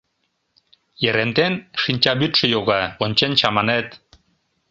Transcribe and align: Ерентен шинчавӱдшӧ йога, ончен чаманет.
Ерентен 1.07 1.53
шинчавӱдшӧ 1.81 2.45
йога, 2.53 2.81
ончен 3.03 3.31
чаманет. 3.39 3.87